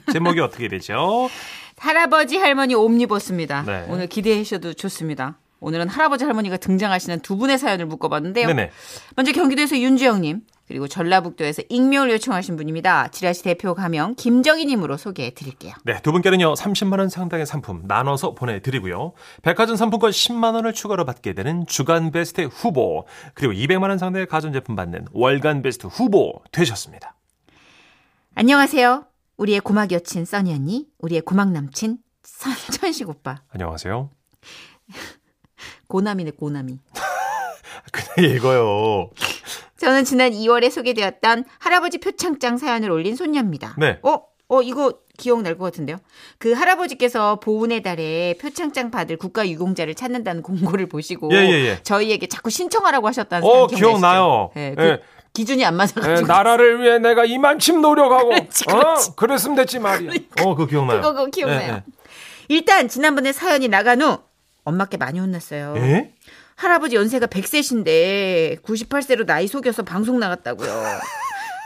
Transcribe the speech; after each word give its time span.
제목이 0.12 0.40
어떻게 0.40 0.68
되죠? 0.68 1.30
할아버지 1.78 2.38
할머니 2.38 2.76
옴니버스입니다. 2.76 3.64
네. 3.64 3.86
오늘 3.90 4.08
기대해 4.08 4.44
주셔도 4.44 4.74
좋습니다. 4.74 5.38
오늘은 5.60 5.88
할아버지 5.88 6.26
할머니가 6.26 6.58
등장하시는 6.58 7.22
두 7.22 7.38
분의 7.38 7.58
사연을 7.58 7.86
묶어봤는데요. 7.88 8.48
네네. 8.48 8.72
먼저 9.16 9.32
경기도에서 9.32 9.78
윤주영님 9.78 10.42
그리고 10.68 10.88
전라북도에서 10.88 11.62
익명을 11.70 12.10
요청하신 12.12 12.56
분입니다. 12.56 13.10
지라시 13.10 13.44
대표 13.44 13.76
가명 13.76 14.16
김정희님으로 14.16 14.98
소개해 14.98 15.34
드릴게요. 15.36 15.74
네, 15.84 16.02
두 16.02 16.12
분께는요, 16.12 16.54
30만 16.54 17.00
원 17.00 17.10
상당의 17.10 17.46
상품 17.46 17.84
나눠서 17.86 18.34
보내드리고요. 18.34 19.14
백화점 19.44 19.76
상품권 19.76 20.10
10만 20.12 20.56
원을 20.56 20.74
추가로 20.74 21.06
받게 21.06 21.34
되는 21.34 21.68
주간 21.68 22.12
베스트 22.12 22.42
후보, 22.42 23.06
그리고 23.36 23.54
200만 23.54 23.90
원 23.90 23.98
상당의 24.00 24.28
가전제품 24.28 24.76
받는 24.76 25.06
월간 25.12 25.62
베스트 25.62 25.86
후보 25.88 26.42
되셨습니다. 26.52 27.16
안녕하세요. 28.34 29.06
우리의 29.38 29.60
고막 29.60 29.92
여친 29.92 30.26
써니 30.26 30.52
언니, 30.52 30.88
우리의 31.00 31.22
고막 31.22 31.52
남친 31.52 32.00
천식 32.72 33.08
오빠. 33.10 33.42
안녕하세요. 33.52 34.10
고남이네 35.88 36.32
고남이. 36.32 36.80
그냥 37.92 38.32
읽어요. 38.32 39.12
저는 39.86 40.04
지난 40.04 40.32
2월에 40.32 40.72
소개되었던 40.72 41.46
할아버지 41.60 42.00
표창장 42.00 42.58
사연을 42.58 42.90
올린 42.90 43.16
손녀입니다. 43.16 43.76
네. 43.78 44.00
어? 44.02 44.20
어 44.48 44.62
이거 44.64 44.94
기억날 45.16 45.60
것 45.60 45.66
같은데요. 45.66 45.98
그 46.40 46.54
할아버지께서 46.54 47.40
보훈의 47.40 47.84
달에 47.84 48.34
표창장 48.42 48.90
받을 48.90 49.16
국가유공자를 49.18 49.94
찾는다는 49.94 50.42
공고를 50.42 50.88
보시고 50.90 51.30
예, 51.34 51.38
예, 51.38 51.52
예. 51.68 51.80
저희에게 51.84 52.26
자꾸 52.26 52.50
신청하라고 52.50 53.08
하셨다는 53.08 53.48
어? 53.48 53.68
기억나요. 53.68 54.50
예, 54.56 54.74
그 54.76 54.84
예. 54.84 55.02
기준이 55.34 55.64
안 55.64 55.76
에, 55.76 55.78
맞아가지고 55.78 56.28
나라를 56.28 56.82
위해 56.82 56.98
내가 56.98 57.26
이만큼 57.26 57.82
노력하고 57.82 58.30
그렇지, 58.30 58.66
그렇지. 58.66 59.10
어? 59.12 59.16
그랬으면 59.16 59.56
됐지 59.56 59.78
말이야. 59.78 60.12
어, 60.42 60.56
그거 60.56 60.66
기억나요. 60.66 61.02
그거 61.02 61.14
그거 61.14 61.26
기억나요. 61.28 61.74
예, 61.74 61.76
예. 61.76 61.84
일단 62.48 62.88
지난번에 62.88 63.32
사연이 63.32 63.68
나간 63.68 64.02
후 64.02 64.18
엄마께 64.64 64.98
많이 64.98 65.20
혼났어요. 65.20 65.76
예? 65.78 66.12
할아버지 66.56 66.96
연세가 66.96 67.28
100세신데 67.28 68.62
98세로 68.64 69.26
나이 69.26 69.48
속여서 69.48 69.84
방송 69.84 70.20
나갔다고요. 70.20 70.70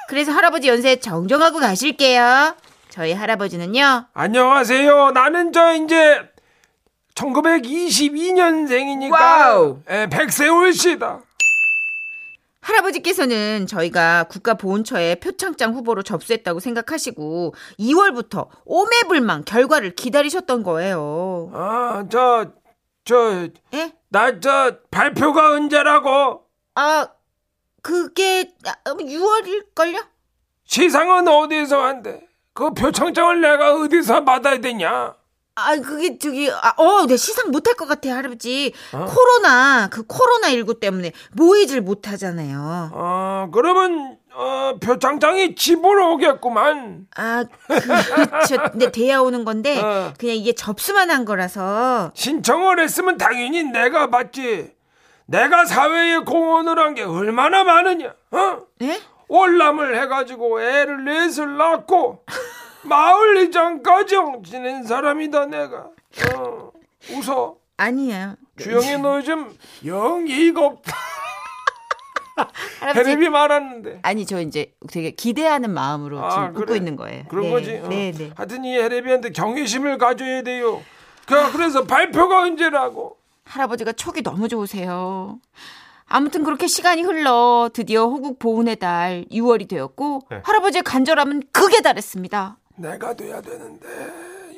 그래서 0.08 0.32
할아버지 0.32 0.68
연세 0.68 0.96
정정하고 0.96 1.60
가실게요. 1.60 2.56
저희 2.90 3.14
할아버지는요. 3.14 4.06
안녕하세요. 4.14 5.12
나는 5.12 5.54
저 5.54 5.74
이제 5.76 6.22
1922년생이니까 7.14 9.12
wow. 9.12 9.80
100세 9.86 10.52
올시다. 10.52 11.22
할아버지께서는 12.62 13.68
저희가 13.68 14.24
국가보훈처에 14.26 15.16
표창장 15.16 15.74
후보로 15.76 16.02
접수했다고 16.04 16.60
생각하시고 16.60 17.54
2월부터 17.80 18.48
오매불망 18.66 19.44
결과를 19.46 19.94
기다리셨던 19.96 20.64
거예요. 20.64 21.52
아, 21.54 22.06
저, 22.12 22.48
저, 23.06 23.48
예? 23.74 23.94
나 24.10 24.40
저 24.40 24.78
발표가 24.92 25.54
언제라고? 25.54 26.44
아, 26.76 27.08
그게 27.82 28.52
6월일걸요? 28.86 30.06
시상은 30.66 31.28
어디서 31.28 31.82
한대? 31.82 32.28
그 32.54 32.74
표창장을 32.74 33.42
내가 33.42 33.76
어디서 33.76 34.24
받아야 34.24 34.60
되냐? 34.60 35.16
아, 35.56 35.76
그게 35.78 36.18
저기, 36.18 36.50
아, 36.52 36.74
어, 36.78 37.06
내 37.06 37.18
시상 37.18 37.52
못할 37.52 37.74
것 37.76 37.86
같아, 37.88 38.16
할아버지. 38.16 38.74
코로나, 38.92 39.90
그 39.90 40.04
코로나 40.06 40.50
19 40.50 40.80
때문에 40.80 41.12
모이질 41.34 41.82
못하잖아요. 41.82 42.92
아, 42.94 43.50
그러면 43.52 44.19
어, 44.42 44.78
표창장이 44.80 45.56
집으로 45.56 46.14
오겠구만. 46.14 47.08
아, 47.18 47.44
그렇죠. 47.68 48.58
근데 48.72 48.90
돼야 48.90 49.20
오는 49.20 49.44
건데, 49.44 49.82
어. 49.82 50.14
그냥 50.18 50.36
이게 50.38 50.54
접수만 50.54 51.12
한 51.12 51.26
거라서. 51.26 52.12
신청을 52.14 52.80
했으면 52.80 53.18
당연히 53.18 53.64
내가 53.64 54.10
받지. 54.10 54.72
내가 55.26 55.66
사회에 55.66 56.20
공헌을 56.20 56.80
한 56.80 56.94
게 56.96 57.04
얼마나 57.04 57.64
많으냐? 57.66 58.14
어? 58.32 58.58
예? 58.82 59.00
월남을 59.28 60.02
해가지고 60.02 60.62
애를 60.62 61.04
넷을 61.04 61.58
낳고 61.58 62.24
마을 62.84 63.42
이장까지 63.44 64.16
지낸 64.46 64.84
사람이다 64.84 65.48
내가. 65.48 65.88
어, 66.36 66.72
웃어. 67.12 67.56
아니에요. 67.78 68.36
주영이 68.58 68.98
너 69.00 69.18
요즘 69.18 69.54
영 69.86 70.28
예의가 70.28 70.66
없다. 70.66 70.96
할아버지. 72.80 73.04
텔레비 73.06 73.30
말았는데. 73.30 74.00
아니, 74.04 74.26
저 74.26 74.42
이제 74.42 74.74
되게 74.92 75.12
기대하는 75.12 75.72
마음으로 75.72 76.24
아, 76.24 76.30
지금 76.30 76.44
웃고 76.50 76.66
그래. 76.66 76.78
있는 76.78 76.96
거예요. 76.96 77.24
그런 77.30 77.44
네, 77.46 77.52
거지. 77.52 77.76
어. 77.78 77.88
네, 77.88 78.12
네. 78.12 78.32
하여튼 78.36 78.64
이 78.66 78.76
헤레비한테 78.78 79.32
경외심을 79.32 79.98
가져야 79.98 80.42
돼요. 80.44 80.82
그, 81.26 81.52
그래서 81.52 81.84
발표가 81.84 82.42
언제라고? 82.42 83.18
할아버지가 83.46 83.94
촉이 83.94 84.22
너무 84.24 84.48
좋으세요. 84.48 85.40
아무튼 86.12 86.44
그렇게 86.44 86.66
시간이 86.68 87.04
흘러 87.04 87.70
드디어 87.74 88.08
호국 88.08 88.40
보훈의 88.40 88.78
달 88.78 89.26
6월이 89.32 89.68
되었고 89.70 90.22
네. 90.32 90.42
할아버지의 90.44 90.82
간절함은 90.84 91.44
극에 91.52 91.82
달했습니다. 91.82 92.58
내가 92.78 93.14
돼야 93.14 93.42
되는데 93.42 93.88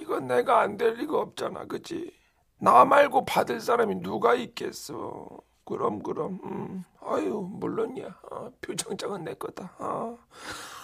이건 0.01 0.27
내가 0.27 0.61
안 0.61 0.77
될 0.77 0.93
리가 0.93 1.17
없잖아, 1.17 1.65
그치? 1.67 2.11
나 2.59 2.85
말고 2.85 3.25
받을 3.25 3.59
사람이 3.59 3.95
누가 4.01 4.33
있겠어? 4.35 5.27
그럼 5.65 6.01
그럼, 6.03 6.39
음, 6.43 6.83
아유 7.05 7.47
물론이야. 7.51 8.07
어, 8.31 8.49
표창장은 8.61 9.23
내 9.23 9.33
거다. 9.35 9.71
어. 9.79 10.17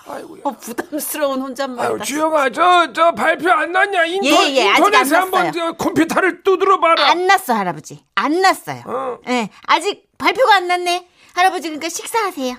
아이고야. 0.08 0.42
어, 0.46 0.52
부담스러운 0.52 1.42
혼잣말이다. 1.42 1.94
아유 1.96 2.00
주영아, 2.02 2.50
저 2.52 2.94
저 2.94 3.12
발표 3.12 3.52
안 3.52 3.72
났냐? 3.74 4.06
인터, 4.06 4.28
예, 4.28 4.56
예, 4.56 4.62
인터넷에 4.70 5.16
한번. 5.16 5.52
저 5.52 5.74
컴퓨터를 5.74 6.44
두드려 6.44 6.80
봐라. 6.80 7.10
안 7.10 7.28
났어 7.28 7.54
할아버지. 7.54 8.04
안 8.16 8.40
났어요. 8.42 8.84
어. 8.86 9.18
예, 9.28 9.50
아직 9.66 10.10
발표가 10.18 10.56
안 10.56 10.68
났네. 10.68 11.08
할아버지 11.36 11.64
그러니까 11.70 11.90
식사하세요. 11.90 12.56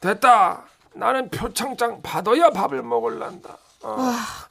됐다. 0.00 0.64
나는 0.92 1.30
표창장 1.30 2.02
받아야 2.02 2.50
밥을 2.50 2.82
먹을란다. 2.82 3.56
어. 3.82 3.96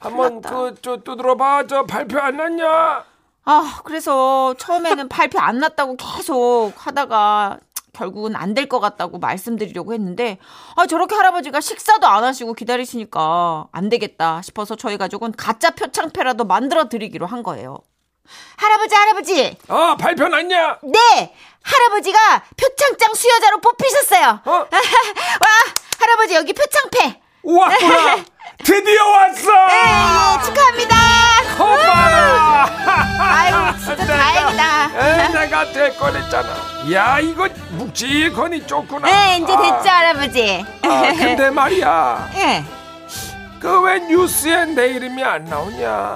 한번 0.00 0.40
그저 0.42 0.96
두드려 0.98 1.36
봐. 1.36 1.64
저 1.68 1.84
발표 1.84 2.18
안 2.18 2.36
났냐? 2.36 3.04
아, 3.44 3.80
그래서 3.84 4.54
처음에는 4.58 5.08
발표 5.08 5.38
안 5.40 5.58
났다고 5.58 5.96
계속 5.96 6.72
하다가 6.76 7.58
결국은 7.92 8.36
안 8.36 8.54
될 8.54 8.68
것 8.68 8.78
같다고 8.80 9.18
말씀드리려고 9.18 9.92
했는데 9.92 10.38
아, 10.76 10.86
저렇게 10.86 11.14
할아버지가 11.16 11.60
식사도 11.60 12.06
안 12.06 12.22
하시고 12.24 12.54
기다리시니까 12.54 13.66
안 13.72 13.88
되겠다 13.88 14.42
싶어서 14.42 14.76
저희 14.76 14.96
가족은 14.96 15.32
가짜 15.32 15.70
표창패라도 15.70 16.44
만들어 16.44 16.88
드리기로 16.88 17.26
한 17.26 17.42
거예요. 17.42 17.78
할아버지, 18.56 18.94
할아버지! 18.94 19.56
어 19.68 19.96
발표 19.96 20.28
났냐? 20.28 20.78
네! 20.84 21.34
할아버지가 21.62 22.44
표창장 22.56 23.12
수여자로 23.14 23.60
뽑히셨어요! 23.60 24.40
어? 24.44 24.52
와, 24.54 24.66
할아버지 25.98 26.34
여기 26.34 26.52
표창패! 26.52 27.20
왔구나. 27.42 28.24
드디어 28.64 29.06
왔어. 29.08 29.50
네, 29.66 30.44
축하합니다! 30.44 30.96
고마워. 31.56 32.66
아유, 33.20 33.78
진짜 33.78 34.06
다행이다. 34.06 34.90
에, 34.98 35.28
내가 35.28 35.72
될 35.72 35.96
뻔했잖아. 35.96 36.92
야 36.92 37.18
이거 37.20 37.48
묵직하니 37.70 38.66
좋구나. 38.66 39.06
네, 39.08 39.36
이제 39.38 39.46
됐죠, 39.46 39.90
아, 39.90 39.94
할아버지. 39.94 40.64
아, 40.82 41.12
근데 41.14 41.48
말이야. 41.50 42.30
예. 42.36 42.64
그 43.60 43.80
왜 43.82 43.98
뉴스에 44.00 44.64
내 44.66 44.88
이름이 44.88 45.22
안 45.22 45.44
나오냐? 45.44 46.14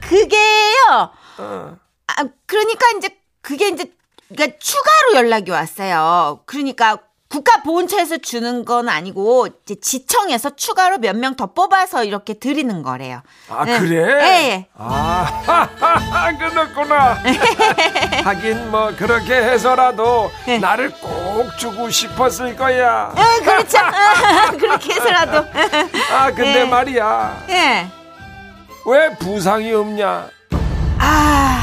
그게요. 0.00 1.10
어. 1.38 1.76
아, 2.06 2.14
그러니까 2.46 2.86
이제 2.96 3.10
그게 3.42 3.68
이제 3.68 3.84
그러니까 4.28 4.58
추가로 4.58 5.14
연락이 5.16 5.50
왔어요. 5.50 6.40
그러니까 6.46 6.98
국가보훈처에서 7.28 8.18
주는 8.18 8.64
건 8.64 8.88
아니고 8.88 9.48
이제 9.64 9.74
지청에서 9.80 10.50
추가로 10.56 10.98
몇 10.98 11.16
명 11.16 11.34
더 11.36 11.46
뽑아서 11.52 12.04
이렇게 12.04 12.34
드리는 12.34 12.82
거래요. 12.82 13.20
아 13.48 13.64
네. 13.64 13.78
그래? 13.80 13.96
예, 14.22 14.50
예. 14.50 14.68
아 14.78 16.30
그렇구나. 16.38 17.18
하긴 18.24 18.70
뭐 18.70 18.92
그렇게 18.96 19.34
해서라도 19.34 20.30
네. 20.46 20.58
나를 20.58 20.90
꼭 20.92 21.48
주고 21.58 21.90
싶었을 21.90 22.54
거야. 22.56 23.12
예, 23.16 23.44
그렇죠. 23.44 23.78
아, 23.78 24.50
그렇게 24.56 24.94
해서라도. 24.94 25.44
아 26.12 26.26
근데 26.32 26.60
예. 26.60 26.64
말이야. 26.64 27.44
예. 27.50 27.86
왜 28.86 29.10
부상이 29.18 29.72
없냐? 29.72 30.28
아, 30.98 31.62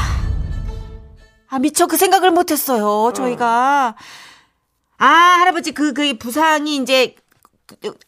아 1.48 1.58
미처 1.58 1.86
그 1.86 1.96
생각을 1.96 2.30
못했어요. 2.32 3.12
저희가 3.14 3.94
아 5.04 5.38
할아버지 5.40 5.72
그 5.72 5.92
그 5.92 6.16
부상이 6.18 6.76
이제 6.76 7.14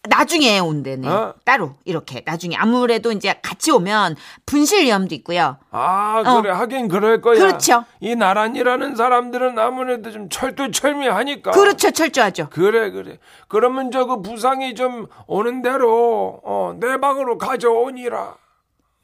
나중에 0.09 0.59
온대네. 0.59 1.09
어? 1.09 1.35
따로 1.45 1.75
이렇게 1.85 2.23
나중에 2.27 2.57
아무래도 2.57 3.11
이제 3.13 3.39
같이 3.43 3.71
오면 3.71 4.17
분실 4.45 4.85
위험도 4.85 5.15
있고요. 5.17 5.57
아 5.71 6.23
그래 6.41 6.51
하긴 6.53 6.89
그럴 6.89 7.21
거야. 7.21 7.37
어. 7.37 7.39
그렇죠. 7.39 7.85
이 8.01 8.15
나란이라는 8.15 8.97
사람들은 8.97 9.59
아무래도 9.59 10.11
좀 10.11 10.29
철두철미하니까. 10.29 11.51
그렇죠, 11.53 11.91
철저하죠. 11.91 12.49
그래 12.51 12.91
그래. 12.91 13.19
그러면 13.49 13.91
저 13.91 14.07
그 14.07 14.23
부상이 14.23 14.75
좀 14.75 15.07
오는 15.27 15.63
대로 15.63 16.41
어, 16.45 16.75
내 16.79 16.99
방으로 16.99 17.39
가져오니라. 17.39 18.37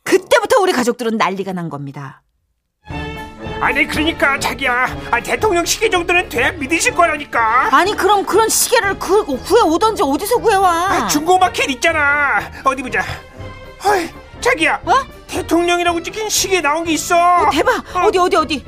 그때부터 0.05 0.61
우리 0.61 0.73
가족들은 0.73 1.17
난리가 1.17 1.53
난 1.53 1.69
겁니다. 1.71 2.22
아니 3.63 3.87
그러니까 3.87 4.41
자기야 4.41 4.89
아, 5.13 5.21
대통령 5.21 5.65
시계 5.65 5.89
정도는 5.89 6.29
돼야 6.29 6.51
믿으실 6.51 6.95
거라니까 6.97 7.69
아니 7.71 7.97
그럼 7.97 8.27
그런 8.27 8.49
시계를 8.49 8.99
그 8.99 9.25
구해 9.25 9.63
오던지 9.63 10.03
어디서 10.03 10.39
구해와? 10.39 10.69
아, 10.91 11.07
중고마켓 11.07 11.71
있잖아 11.71 12.41
어디 12.65 12.83
보자 12.83 13.05
어이 13.87 14.11
자기야 14.41 14.81
어? 14.85 14.93
대통령이라고 15.29 16.03
찍힌 16.03 16.29
시계 16.29 16.61
나온 16.61 16.83
게 16.83 16.93
있어 16.95 17.49
대박. 17.53 17.85
어. 17.97 18.01
어디 18.07 18.19
어디 18.19 18.37
어디. 18.37 18.65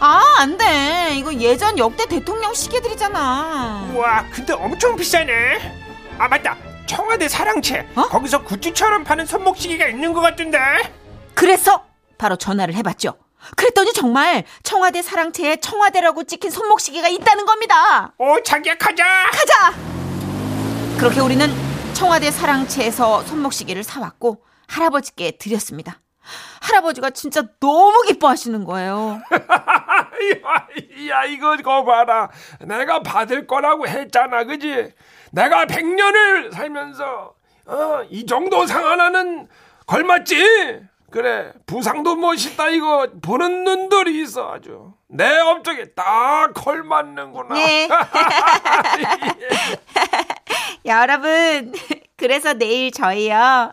아, 0.00 0.20
안 0.38 0.56
돼. 0.56 1.12
이거 1.14 1.32
예전 1.34 1.78
역대 1.78 2.06
대통령 2.06 2.52
시계들이잖아. 2.54 3.90
우와 3.94 4.24
근데 4.32 4.54
엄청 4.54 4.96
비싸네 4.96 5.60
아 6.18 6.26
맞다 6.26 6.56
청와대 6.86 7.28
사랑채 7.28 7.86
어? 7.94 8.08
거기서 8.08 8.42
굿즈처럼 8.44 9.04
파는 9.04 9.26
손목시계가 9.26 9.86
있는 9.88 10.14
것 10.14 10.22
같던데 10.22 10.58
그래서 11.34 11.84
바로 12.16 12.36
전화를 12.36 12.74
해봤죠. 12.74 13.14
그랬더니 13.56 13.92
정말 13.92 14.44
청와대 14.62 15.02
사랑채에 15.02 15.56
청와대라고 15.56 16.24
찍힌 16.24 16.50
손목시계가 16.50 17.08
있다는 17.08 17.46
겁니다. 17.46 18.12
오 18.18 18.42
자기야 18.42 18.76
가자 18.76 19.04
가자! 19.30 19.72
그렇게 20.98 21.20
우리는 21.20 21.48
청와대 21.94 22.30
사랑채에서 22.30 23.22
손목시계를 23.24 23.82
사왔고 23.82 24.44
할아버지께 24.68 25.32
드렸습니다. 25.32 26.00
할아버지가 26.60 27.10
진짜 27.10 27.42
너무 27.60 28.02
기뻐하시는 28.02 28.64
거예요. 28.64 29.20
야, 29.32 30.68
야 31.10 31.24
이거 31.24 31.56
거 31.56 31.84
봐라. 31.84 32.30
내가 32.60 33.02
받을 33.02 33.46
거라고 33.46 33.86
했잖아, 33.86 34.44
그지? 34.44 34.92
내가 35.32 35.66
100년을 35.66 36.52
살면서 36.52 37.34
어, 37.66 38.02
이 38.10 38.24
정도 38.26 38.66
상 38.66 38.86
하나는 38.86 39.48
걸맞지? 39.86 40.82
그래 41.12 41.52
부상도 41.66 42.16
멋있다 42.16 42.70
이거 42.70 43.06
보는 43.22 43.64
눈들이 43.64 44.22
있어 44.22 44.52
아주 44.52 44.94
내 45.08 45.38
업적에 45.38 45.92
딱 45.94 46.52
걸맞는구나. 46.54 47.54
네. 47.54 47.88
여러분, 50.86 51.72
그래서 52.16 52.54
내일 52.54 52.90
저희요. 52.90 53.72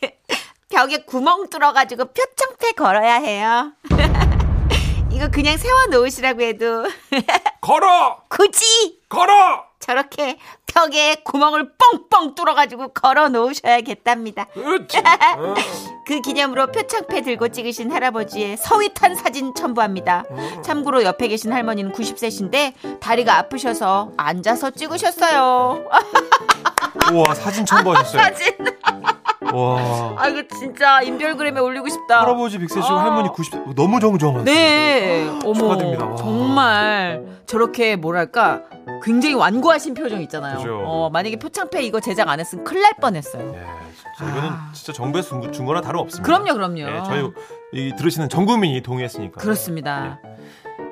벽에 0.70 1.04
구멍 1.04 1.50
뚫어가지고 1.50 2.06
표창패 2.06 2.72
걸어야 2.72 3.14
해요. 3.16 3.72
이거 5.10 5.28
그냥 5.28 5.56
세워놓으시라고 5.58 6.40
해도 6.40 6.86
걸어 7.60 8.22
굳이 8.28 9.00
걸어. 9.08 9.66
저렇게 9.80 10.38
벽에 10.66 11.16
구멍을 11.24 11.72
뻥뻥 11.76 12.34
뚫어가지고 12.34 12.92
걸어 12.94 13.28
놓으셔야겠답니다. 13.28 14.44
그렇지. 14.46 14.98
어. 14.98 15.54
그 16.10 16.20
기념으로 16.22 16.66
표창패 16.72 17.22
들고 17.22 17.50
찍으신 17.50 17.92
할아버지의 17.92 18.56
서윗한 18.56 19.14
사진 19.14 19.54
첨부합니다. 19.54 20.24
참고로 20.64 21.04
옆에 21.04 21.28
계신 21.28 21.52
할머니는 21.52 21.92
90세신데 21.92 22.98
다리가 22.98 23.38
아프셔서 23.38 24.10
앉아서 24.16 24.70
찍으셨어요. 24.72 25.84
우와 27.14 27.32
사진 27.36 27.64
첨부하셨어요. 27.64 28.22
사진. 28.22 28.54
와 29.54 30.00
아 30.20 30.28
이거 30.28 30.42
진짜 30.58 31.00
인별그램에 31.00 31.60
올리고 31.60 31.88
싶다. 31.88 32.20
할아버지 32.22 32.58
100세시고 32.58 32.90
아. 32.90 33.04
할머니 33.04 33.28
90세 33.30 33.74
너무 33.74 33.98
정정하세요. 34.00 34.44
네, 34.44 35.28
어머, 35.44 35.54
축하드립니다. 35.54 36.06
와. 36.06 36.16
정말 36.16 37.24
저렇게 37.46 37.96
뭐랄까 37.96 38.62
굉장히 39.02 39.34
완고하신 39.34 39.94
표정 39.94 40.20
있잖아요. 40.22 40.58
그죠. 40.58 40.82
어, 40.84 41.08
만약에 41.10 41.36
표창패 41.36 41.82
이거 41.84 42.00
제작 42.00 42.28
안 42.28 42.38
했으면 42.40 42.64
큰일 42.64 42.82
날 42.82 42.92
뻔했어요. 43.00 43.54
예, 43.56 43.66
진짜 44.20 44.32
이거는 44.38 44.56
진짜 44.72 44.92
정부에서 44.92 45.40
준, 45.40 45.52
준 45.52 45.66
거나 45.66 45.80
다름 45.80 46.00
없습니다. 46.00 46.24
그럼요, 46.26 46.54
그럼요. 46.54 46.80
예, 46.80 47.02
저희 47.06 47.30
이 47.72 47.92
들으시는 47.96 48.28
전 48.28 48.44
국민이 48.46 48.80
동의했으니까. 48.82 49.40
그렇습니다. 49.40 50.18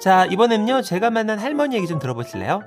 자, 0.00 0.24
이번엔요, 0.26 0.82
제가 0.82 1.10
만난 1.10 1.38
할머니 1.38 1.76
얘기 1.76 1.86
좀 1.86 1.98
들어보실래요? 1.98 2.60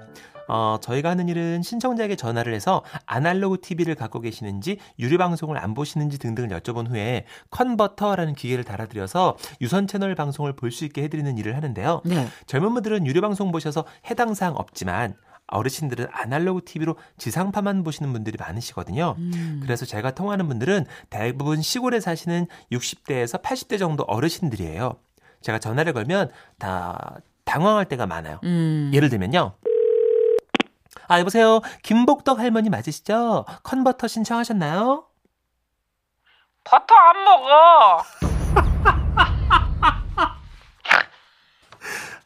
어, 0.48 0.78
저희가 0.82 1.10
하는 1.12 1.30
일은 1.30 1.62
신청자에게 1.62 2.18
전화를 2.18 2.54
해서 2.54 2.84
아날로그 3.06 3.60
TV를 3.62 3.96
갖고 3.96 4.20
계시는지, 4.20 4.78
유료 5.00 5.18
방송을 5.18 5.58
안 5.58 5.74
보시는지 5.74 6.20
등등을 6.20 6.50
여쭤본 6.50 6.90
후에 6.90 7.26
컨버터라는 7.52 8.34
기계를 8.34 8.64
달아드려서 8.66 9.38
유선 9.62 9.88
채널 9.88 10.14
방송을 10.16 10.54
볼 10.56 10.72
수 10.72 10.84
있게 10.86 11.04
해드리는 11.04 11.38
일을 11.38 11.56
하는데요. 11.56 12.02
네. 12.06 12.28
젊은 12.48 12.74
분들은 12.74 13.06
유료 13.08 13.22
방송 13.22 13.52
보셔서 13.52 13.86
해당 14.10 14.34
사항 14.34 14.56
없지만, 14.58 15.16
어르신들은 15.52 16.08
아날로그 16.12 16.62
TV로 16.66 16.96
지상파만 17.18 17.84
보시는 17.84 18.12
분들이 18.12 18.38
많으시거든요. 18.40 19.16
그래서 19.62 19.86
제가 19.86 20.12
통하는 20.12 20.48
분들은 20.48 20.86
대부분 21.10 21.62
시골에 21.62 22.00
사시는 22.00 22.48
60대에서 22.72 23.42
80대 23.44 23.78
정도 23.78 24.04
어르신들이에요. 24.04 24.98
제가 25.42 25.60
전화를 25.60 25.94
걸면 25.94 26.32
다 26.58 27.18
당황할 27.46 27.86
때가 27.86 28.08
많아요. 28.08 28.40
음. 28.44 28.92
예를 28.94 29.10
들면요. 29.10 29.54
아, 31.08 31.20
여보세요. 31.20 31.60
김복덕 31.84 32.40
할머니 32.40 32.70
맞으시죠? 32.70 33.46
컨버터 33.64 34.08
신청하셨나요? 34.08 35.06
버터 36.64 36.96
안 36.96 37.24
먹어. 37.26 38.04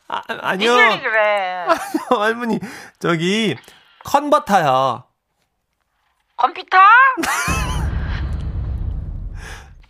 아, 0.07 0.21
아니요. 0.27 0.75
그래. 1.01 1.65
할머니, 2.09 2.59
저기, 2.99 3.55
컨버터요. 4.03 5.03
컴퓨터? 6.37 6.77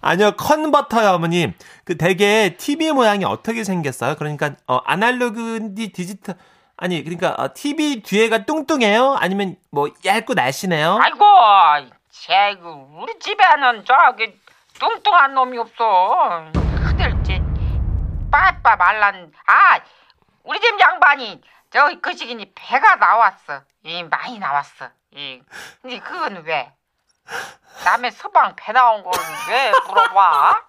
아니요, 0.02 0.32
컨버터요, 0.38 1.10
어머님. 1.12 1.54
그 1.84 1.98
되게 1.98 2.56
TV 2.58 2.92
모양이 2.92 3.26
어떻게 3.26 3.64
생겼어요? 3.64 4.16
그러니까, 4.16 4.52
어, 4.68 4.78
아날로그인지 4.86 5.92
디지털, 5.92 6.36
아니, 6.78 7.04
그러니까, 7.04 7.32
어, 7.38 7.54
TV 7.54 8.02
뒤에가 8.04 8.46
뚱뚱해요? 8.46 9.16
아니면, 9.20 9.56
뭐, 9.72 9.90
얇고 10.06 10.36
날씬해요? 10.36 11.00
아이고, 11.02 11.26
쟤그 12.12 12.64
우리 13.00 13.18
집에는 13.20 13.84
저기 13.86 14.40
뚱뚱한 14.80 15.34
놈이 15.34 15.58
없어. 15.58 16.46
쟤 17.26 17.42
빠빠 18.32 18.76
말란. 18.76 19.32
아, 19.48 19.80
우리 20.46 20.60
집 20.60 20.80
양반이 20.80 21.42
저기 21.72 22.00
그 22.02 22.16
시기니 22.16 22.52
배가 22.56 22.96
나왔어. 22.96 23.62
이 23.84 24.04
많이 24.04 24.40
나왔어. 24.40 24.90
이 25.12 25.42
근데 25.82 26.00
그건 26.00 26.44
왜? 26.46 26.72
남의 27.84 28.12
서방 28.12 28.56
배 28.56 28.72
나온 28.72 29.04
걸 29.04 29.12
왜 29.50 29.72
물어봐? 29.88 30.62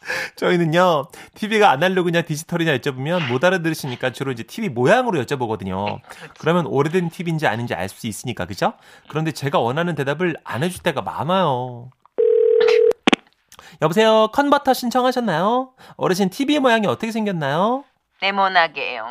저희는요, 0.36 1.08
TV가 1.34 1.70
아날로그냐 1.70 2.22
디지털이냐 2.22 2.78
여쭤보면 2.78 3.28
못 3.28 3.44
알아들으시니까 3.44 4.10
주로 4.12 4.32
이제 4.32 4.42
TV 4.42 4.70
모양으로 4.70 5.22
여쭤보거든요. 5.24 6.00
그러면 6.38 6.66
오래된 6.66 7.10
TV인지 7.10 7.46
아닌지 7.46 7.74
알 7.74 7.88
수 7.88 8.06
있으니까, 8.06 8.46
그죠? 8.46 8.72
그런데 9.08 9.30
제가 9.32 9.58
원하는 9.58 9.94
대답을 9.94 10.36
안 10.44 10.62
해줄 10.62 10.82
때가 10.82 11.02
많아요. 11.02 11.90
여보세요, 13.82 14.28
컨버터 14.32 14.72
신청하셨나요? 14.72 15.72
어르신 15.96 16.30
TV 16.30 16.58
모양이 16.60 16.86
어떻게 16.86 17.12
생겼나요? 17.12 17.84
네모나게요. 18.20 19.06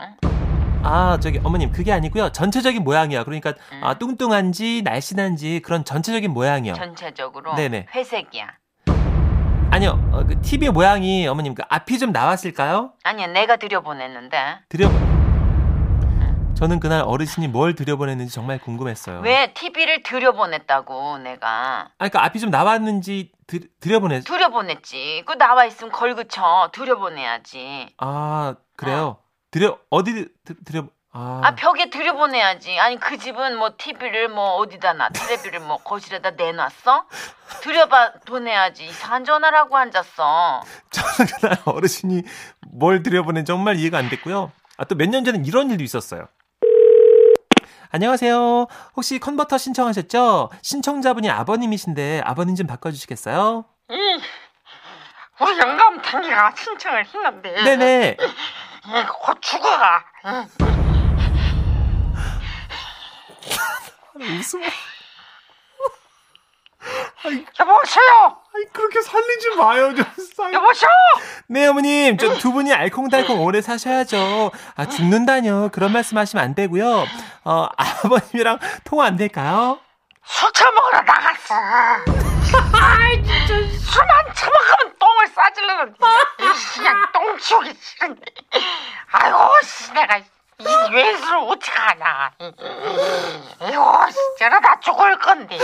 아, 0.83 1.17
저기 1.21 1.39
어머님 1.43 1.71
그게 1.71 1.91
아니고요. 1.91 2.31
전체적인 2.31 2.83
모양이요. 2.83 3.25
그러니까 3.25 3.53
아, 3.81 3.95
뚱뚱한지 3.95 4.81
날씬한지 4.83 5.61
그런 5.63 5.83
전체적인 5.83 6.31
모양이요. 6.31 6.73
전체적으로 6.73 7.55
네네. 7.55 7.87
회색이야. 7.93 8.47
아니요, 9.71 9.99
어, 10.11 10.23
그 10.25 10.39
TV 10.41 10.69
모양이 10.69 11.27
어머님 11.27 11.53
그 11.53 11.63
앞이 11.69 11.99
좀 11.99 12.11
나왔을까요? 12.11 12.93
아니야, 13.03 13.27
내가 13.27 13.57
들여보냈는데. 13.57 14.59
드려. 14.69 14.89
저는 16.55 16.81
그날 16.81 17.03
어르신이 17.05 17.47
뭘 17.47 17.73
들여보냈는지 17.73 18.33
정말 18.33 18.57
궁금했어요. 18.57 19.21
왜 19.21 19.53
TV를 19.53 20.03
들여보냈다고 20.03 21.19
내가 21.19 21.47
아, 21.83 21.89
그러니까 21.97 22.25
앞이 22.25 22.39
좀 22.41 22.49
나왔는지 22.49 23.31
드, 23.47 23.61
들여보냈. 23.79 24.25
들여보냈지 24.25 25.23
그 25.25 25.37
나와 25.37 25.63
있으면 25.65 25.93
걸그쳐 25.93 26.69
들여보내야지 26.73 27.93
아, 27.99 28.55
그래요. 28.79 29.17
드려 29.51 29.77
어디 29.89 30.27
드, 30.45 30.55
드려? 30.63 30.85
아, 31.11 31.41
아 31.43 31.55
벽에 31.55 31.89
들여보내야지 31.89 32.79
아니 32.79 32.99
그 32.99 33.17
집은 33.17 33.57
뭐 33.57 33.71
TV를 33.77 34.29
뭐 34.29 34.57
어디다 34.57 34.93
놔 34.93 35.09
텔레비를 35.09 35.59
뭐 35.59 35.77
거실에다 35.77 36.31
내놨어 36.31 37.05
들여봐 37.61 38.11
보내야지 38.27 38.85
이상한 38.85 39.25
전화를 39.25 39.57
하고 39.57 39.75
앉았어 39.75 40.61
그날 41.41 41.57
어르신이 41.65 42.21
뭘 42.71 43.01
들여보낸 43.01 43.43
정말 43.45 43.75
이해가 43.77 43.97
안 43.97 44.07
됐고요. 44.09 44.51
아, 44.77 44.85
또 44.85 44.95
몇 44.95 45.09
년 45.09 45.25
전에 45.25 45.41
이런 45.45 45.69
일도 45.71 45.83
있었어요. 45.83 46.27
안녕하세요. 47.91 48.67
혹시 48.95 49.17
컨버터 49.19 49.57
신청하셨죠? 49.57 50.51
신청자분이 50.61 51.27
아버님이신데 51.29 52.21
아버님 52.23 52.55
좀 52.55 52.67
바꿔주시겠어요? 52.67 53.65
이 53.89 53.95
우리 55.41 55.57
영감 55.57 55.99
탱이가 56.01 56.53
신청을 56.55 57.05
했는데 57.05 57.63
네네. 57.63 58.17
이, 58.85 59.05
곧 59.21 59.41
죽어가 59.41 60.03
웃음. 64.15 64.61
여보세요 67.59 68.37
아니 68.55 68.65
그렇게 68.73 69.01
살리지 69.01 69.55
마요 69.57 69.93
좀. 69.95 70.05
여보세요 70.53 70.89
네 71.47 71.67
어머님, 71.67 72.17
저 72.17 72.37
두 72.37 72.51
분이 72.53 72.71
알콩달콩 72.73 73.41
오래 73.43 73.61
사셔야죠. 73.61 74.51
아 74.75 74.85
죽는다뇨. 74.87 75.69
그런 75.73 75.91
말씀하시면 75.91 76.43
안 76.43 76.55
되고요. 76.55 77.05
어 77.43 77.67
아버님이랑 77.77 78.59
통화 78.85 79.05
안 79.07 79.15
될까요? 79.17 79.79
술 80.23 80.51
처먹으러 80.53 81.01
나갔어 81.01 81.55
아이 82.77 83.15
진짜 83.23 83.55
술만 83.57 84.33
처먹으면 84.35 84.88
똥을 85.19 85.27
싸질르는 85.27 85.95
그냥 86.75 87.11
똥 87.11 87.37
치우기 87.37 87.73
싫은데 87.73 88.21
아이고 89.11 89.37
씨 89.63 89.91
내가 89.91 90.17
이 90.17 90.23
외술을 90.93 91.37
어떡하냐 91.37 92.31
이거 93.69 94.07
저러다 94.37 94.79
죽을 94.79 95.17
건데. 95.19 95.57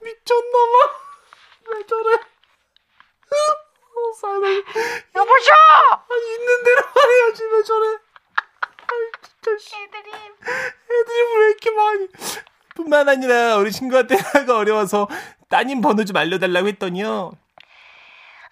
미쳤나봐. 0.00 0.76
왜 1.70 1.86
저래? 1.86 2.14
어, 2.14 4.12
사나 4.20 4.48
여보셔? 5.16 5.52
아니 6.08 6.34
있는 6.34 6.64
대로 6.64 6.82
말해야지 6.94 7.44
왜 7.44 7.62
저래? 7.62 7.86
아이 7.88 9.12
진짜 9.22 9.58
씨. 9.58 9.76
애들이 9.76 10.10
애들이 10.10 11.34
왜 11.36 11.46
이렇게 11.48 11.70
많이? 11.72 12.08
뿐만 12.88 13.08
아니라 13.08 13.56
우리 13.56 13.70
친구한테 13.70 14.16
하가 14.16 14.56
어려워서 14.56 15.08
따님 15.48 15.80
번호 15.80 16.04
좀 16.04 16.16
알려달라고 16.16 16.66
했더니요. 16.68 17.32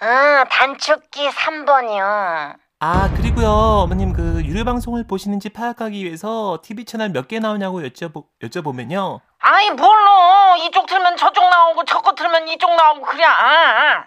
아, 0.00 0.44
단축키 0.50 1.28
3번이요. 1.30 2.56
아 2.78 3.10
그리고요 3.16 3.48
어머님 3.48 4.12
그 4.12 4.42
유료 4.44 4.62
방송을 4.62 5.06
보시는지 5.06 5.48
파악하기 5.48 6.04
위해서 6.04 6.60
TV 6.62 6.84
채널 6.84 7.08
몇 7.08 7.26
개 7.26 7.38
나오냐고 7.38 7.80
여쭤보 7.80 8.24
여쭤보면요. 8.42 9.20
아이 9.38 9.70
뭘로 9.70 10.56
이쪽 10.66 10.86
틀면 10.86 11.16
저쪽 11.16 11.48
나오고 11.48 11.84
저거 11.86 12.14
틀면 12.14 12.46
이쪽 12.48 12.74
나오고 12.76 13.00
그래 13.06 13.24
아. 13.24 14.04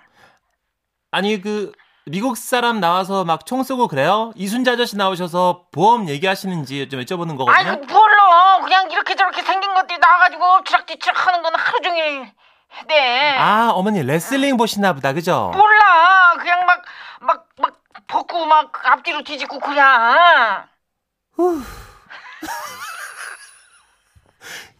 아니 1.11 1.41
그 1.41 1.71
미국 2.09 2.37
사람 2.37 2.79
나와서 2.79 3.23
막 3.23 3.45
총 3.45 3.63
쏘고 3.63 3.87
그래요? 3.87 4.31
이순자 4.35 4.73
아저씨 4.73 4.97
나오셔서 4.97 5.65
보험 5.71 6.07
얘기하시는지 6.09 6.89
좀 6.89 6.99
여쭤보는 7.01 7.37
거거든요. 7.37 7.75
뭘로 7.87 8.63
그냥 8.63 8.89
이렇게 8.91 9.15
저렇게 9.15 9.41
생긴 9.43 9.73
것들이 9.73 9.99
나와가지고 9.99 10.43
엎치락뒤치락 10.43 11.27
하는 11.27 11.41
건 11.43 11.53
하루 11.55 11.79
종일 11.81 12.31
해대 12.79 13.35
아 13.37 13.69
어머니 13.73 14.03
레슬링 14.03 14.57
보시나 14.57 14.93
보다 14.93 15.13
그죠? 15.13 15.51
몰라 15.53 16.33
그냥 16.37 16.65
막 16.65 16.81
막 17.21 17.45
막 17.59 17.75
벗고 18.07 18.45
막 18.45 18.71
앞뒤로 18.85 19.21
뒤집고 19.23 19.59
그래 19.59 19.81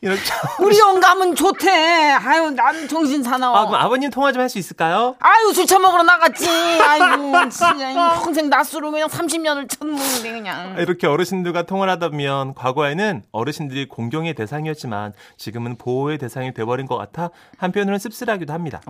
이렇게 0.02 0.22
우리 0.62 0.80
영감은 0.80 1.36
좋대. 1.36 1.70
아유, 2.14 2.52
난 2.52 2.88
정신 2.88 3.22
사나워. 3.22 3.58
아 3.58 3.66
그럼 3.66 3.82
아버님 3.82 4.10
통화 4.10 4.32
좀 4.32 4.40
할 4.42 4.48
수 4.50 4.58
있을까요? 4.58 5.16
아유, 5.20 5.52
술 5.54 5.66
처먹으러 5.68 6.04
나갔지. 6.04 6.48
아이고, 6.48 7.50
진짜. 7.50 8.20
평생 8.24 8.50
낮술로 8.50 8.92
그냥 8.92 9.10
30년을 9.10 9.70
쳤는데, 9.70 10.32
그냥. 10.32 10.76
이렇게 10.80 11.06
어르신들과 11.06 11.64
통화를 11.64 11.92
하다 11.94 12.10
보면 12.10 12.54
과거에는 12.56 13.24
어르신들이 13.34 13.90
공경의 13.90 14.36
대상이었지만 14.36 15.12
지금은 15.36 15.76
보호의 15.78 16.18
대상이 16.18 16.54
돼버린 16.54 16.88
것 16.88 16.96
같아 16.98 17.30
한편으로는 17.58 18.00
씁쓸하기도 18.00 18.54
합니다. 18.54 18.82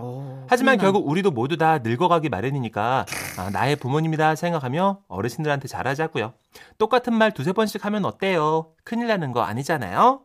하지만 0.48 0.78
결국 0.78 1.08
우리도 1.10 1.32
모두 1.32 1.58
다 1.58 1.80
늙어가기 1.80 2.30
마련이니까 2.30 3.06
아, 3.38 3.50
나의 3.52 3.76
부모님이다 3.78 4.36
생각하며 4.36 5.00
어르신들한테 5.08 5.68
잘하자고요. 5.68 6.34
똑같은 6.78 7.14
말 7.16 7.32
두세 7.32 7.52
번씩 7.54 7.84
하면 7.86 8.06
어때요? 8.06 8.68
큰일 8.84 9.08
나는 9.08 9.32
거 9.32 9.42
아니잖아요? 9.42 10.22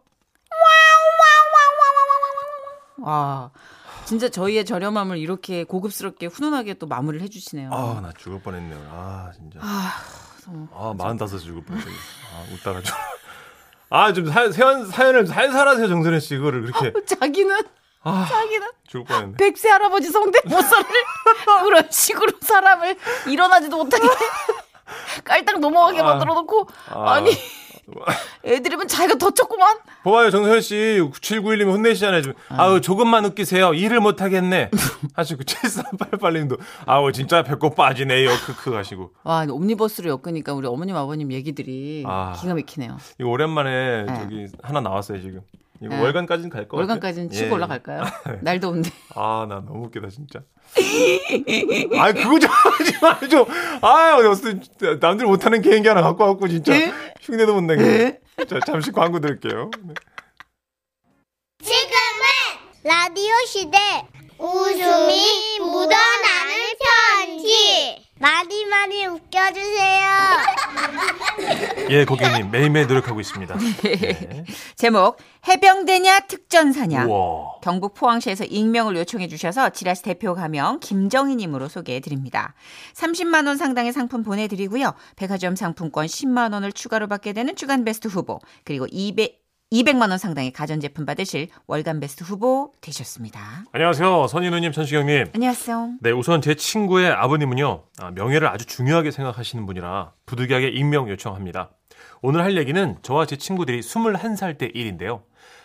와, 3.05 3.51
진짜 4.07 4.29
저희의 4.31 4.65
저렴함을 4.65 5.19
이렇게 5.19 5.65
고급스럽게 5.65 6.27
훈훈하게 6.27 6.75
또 6.75 6.87
마무리를 6.87 7.23
해주시네요. 7.25 7.71
아, 7.73 8.01
나 8.01 8.13
죽을 8.17 8.41
뻔했네요. 8.41 8.79
아, 8.91 9.31
진짜. 9.35 9.59
아, 9.63 9.93
아, 10.73 10.95
45 10.99 11.39
죽을 11.39 11.65
뻔했어요. 11.65 11.93
아, 12.35 12.55
웃다가 12.55 12.81
좀. 12.83 12.97
아, 13.91 14.13
좀 14.13 14.27
사, 14.27 14.51
사연, 14.51 14.87
사연을 14.87 15.27
살살 15.27 15.69
하세요, 15.69 15.87
정선혜 15.87 16.19
씨. 16.21 16.37
그거를 16.37 16.63
그렇게. 16.63 16.93
자기는, 17.05 17.63
아, 18.03 18.27
자기는 18.29 18.69
죽을 18.87 19.05
뻔했네. 19.05 19.37
백세 19.37 19.69
할아버지 19.69 20.09
성대모사를 20.11 20.85
그런 21.63 21.91
식으로 21.91 22.33
사람을 22.41 22.97
일어나지도 23.27 23.77
못하게 23.77 24.09
깔딱 25.25 25.61
넘어가게 25.61 26.01
아. 26.01 26.05
만들어 26.05 26.35
놓고, 26.35 26.69
아. 26.89 27.13
아니, 27.13 27.31
애드립은 28.45 28.89
자기가 28.89 29.19
더 29.19 29.31
쳤구만. 29.31 29.79
봐봐요, 30.03 30.31
정선혜 30.31 30.61
씨. 30.61 30.75
9791님이 31.03 31.71
혼내시잖아요. 31.73 32.23
좀. 32.23 32.35
아우, 32.49 32.81
조금만 32.81 33.25
웃기세요. 33.25 33.75
일을 33.75 34.01
못하겠네. 34.01 34.71
하시고, 35.15 35.43
7388님도, 35.45 36.59
아우, 36.87 37.13
진짜 37.13 37.43
배꼽 37.43 37.75
빠지네요. 37.75 38.29
크크 38.47 38.75
하시고. 38.75 39.13
와, 39.25 39.47
옴니버스로 39.49 40.11
엮으니까 40.11 40.55
우리 40.55 40.67
어머님, 40.67 40.97
아버님 40.97 41.33
얘기들이 41.33 42.05
아. 42.07 42.35
기가 42.41 42.55
막히네요. 42.55 42.99
이거 43.19 43.29
오랜만에 43.29 44.05
네. 44.05 44.15
저기 44.21 44.47
하나 44.63 44.81
나왔어요, 44.81 45.21
지금. 45.21 45.41
이거 45.85 45.95
네. 45.97 46.03
월간까지는 46.03 46.51
갈것 46.51 46.69
같아요. 46.71 46.81
월간까지는 46.81 47.31
치고 47.31 47.47
예. 47.47 47.53
올라갈까요? 47.53 48.03
날 48.43 48.61
더운데. 48.61 48.91
아, 49.15 49.47
나 49.49 49.57
너무 49.57 49.87
웃기다, 49.87 50.09
진짜. 50.09 50.41
아, 51.99 52.13
그거 52.13 52.39
좀 52.39 52.51
하지 52.51 52.93
마, 53.03 53.21
좀. 53.29 53.45
아, 53.83 54.19
남들 55.01 55.27
못하는 55.27 55.61
개인기 55.61 55.89
하나 55.89 56.03
갖고 56.03 56.25
왔고, 56.25 56.49
진짜. 56.49 56.73
네? 56.73 56.93
흉내도 57.21 57.55
못 57.55 57.63
내게. 57.63 58.21
자, 58.49 58.59
잠시 58.67 58.91
광고 58.93 59.21
드릴게요. 59.21 59.71
네. 59.83 59.95
지금은 61.63 62.85
라디오 62.85 63.33
시대 63.47 63.79
웃음이 64.39 65.59
묻어나는 65.61 66.75
편지 67.19 68.04
많이 68.21 68.65
많이 68.67 69.07
웃겨주세요 69.07 70.05
예, 71.91 72.05
고객님, 72.05 72.51
매일매일 72.51 72.87
노력하고 72.87 73.21
있습니다. 73.21 73.59
네. 73.83 74.45
제목, 74.77 75.19
해병대냐 75.47 76.21
특전사냐. 76.21 77.07
우와. 77.07 77.61
경북 77.63 77.95
포항시에서 77.95 78.45
익명을 78.45 78.97
요청해 78.97 79.29
주셔서 79.29 79.71
지라시 79.71 80.03
대표 80.03 80.35
가명 80.35 80.81
김정희님으로 80.81 81.69
소개해 81.69 82.01
드립니다. 82.01 82.55
30만 82.95 83.47
원 83.47 83.57
상당의 83.57 83.93
상품 83.93 84.23
보내드리고요. 84.23 84.95
백화점 85.17 85.57
상품권 85.57 86.07
10만 86.07 86.53
원을 86.53 86.73
추가로 86.73 87.09
받게 87.09 87.33
되는 87.33 87.55
주간 87.57 87.85
베스트 87.85 88.09
후보 88.09 88.41
그리고 88.65 88.87
200 88.91 89.44
200만 89.75 90.11
원 90.11 90.19
상당의 90.19 90.53
가전제품 90.53 91.05
받으실 91.05 91.49
월간 91.67 91.99
베스트 91.99 92.23
후보 92.23 92.73
되셨습니다. 92.81 93.65
안녕하세요. 93.73 94.29
선인우님, 94.29 94.71
천식영님. 94.71 95.33
안녕하세요. 95.35 95.95
네, 96.01 96.13
우선 96.13 96.41
제 96.41 96.55
친구의 96.55 97.11
아버님은요, 97.11 97.83
아, 97.99 98.11
명예를 98.13 98.47
아주 98.47 98.67
중요하게 98.67 99.11
생각하시는 99.11 99.67
분이라 99.67 100.13
부득이하게 100.27 100.69
익명 100.69 101.09
요청합니다. 101.09 101.71
오늘 102.23 102.43
할 102.43 102.57
얘기는 102.57 102.97
저와 103.03 103.27
제 103.27 103.37
친구들이 103.37 103.81
21살 103.81 104.59
때 104.59 104.71
일인데요. 104.73 105.25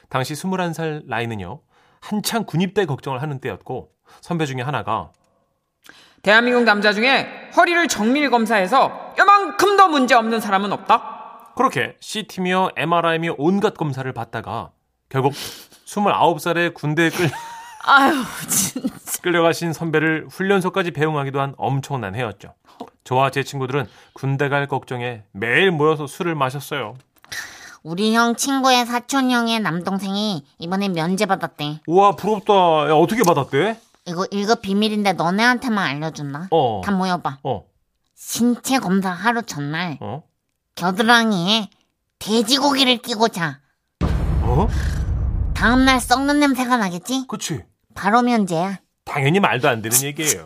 당시 0.10 0.34
21살 0.34 1.04
나이는요, 1.06 1.62
한창 2.02 2.46
군입대 2.46 2.88
걱정을 2.88 3.22
하는 3.22 3.40
때였고, 3.40 3.92
선배 4.22 4.48
중에 4.48 4.64
하나가, 4.64 5.12
대한민국 6.24 6.64
남자 6.64 6.94
중에 6.94 7.52
허리를 7.56 7.88
정밀 7.88 8.30
검사해서 8.32 9.14
요만큼 9.20 9.78
더 9.78 9.88
문제 9.88 10.16
없는 10.16 10.42
사람은 10.42 10.74
없다. 10.74 11.19
그렇게 11.60 11.98
CT며 12.00 12.70
MRI며 12.78 13.36
온갖 13.38 13.74
검사를 13.74 14.10
받다가, 14.14 14.72
결국 15.10 15.34
29살에 15.86 16.74
군대에 16.74 17.10
끌, 17.10 17.30
아유, 17.84 18.14
진짜. 18.48 19.22
끌려가신 19.22 19.74
선배를 19.74 20.28
훈련소까지 20.32 20.92
배웅하기도 20.92 21.42
한 21.42 21.56
엄청난 21.58 22.16
해였죠. 22.16 22.54
저와 23.04 23.32
제 23.32 23.44
친구들은 23.44 23.88
군대 24.14 24.48
갈 24.48 24.68
걱정에 24.68 25.24
매일 25.34 25.72
모여서 25.72 26.08
술을 26.08 26.34
마셨어요. 26.34 26.96
우리 27.84 28.16
형 28.16 28.38
친구의 28.38 28.86
사촌 28.86 29.30
형의 29.30 29.60
남동생이 29.60 30.46
이번에 30.60 30.88
면제 30.88 31.26
받았대. 31.26 31.82
우와 31.88 32.16
부럽다. 32.16 32.54
야, 32.90 32.94
어떻게 32.94 33.22
받았대? 33.24 33.78
이거 34.06 34.22
1급 34.32 34.62
비밀인데 34.62 35.12
너네한테만 35.12 35.86
알려준다. 35.86 36.48
어. 36.52 36.80
다 36.86 36.92
모여봐. 36.94 37.40
어. 37.44 37.66
신체 38.16 38.80
검사 38.80 39.10
하루 39.12 39.42
전날 39.44 39.98
어? 40.00 40.24
겨드랑이에 40.80 41.70
돼지고기를 42.20 43.00
끼고 43.00 43.28
자. 43.28 43.60
어? 44.42 44.66
다음날 45.54 46.00
썩는 46.00 46.40
냄새가 46.40 46.78
나겠지? 46.78 47.26
그치. 47.28 47.66
바로 47.96 48.22
면제야. 48.22 48.80
당연히 49.04 49.42
말도 49.42 49.68
안 49.68 49.82
되는 49.82 50.02
얘기예요. 50.02 50.46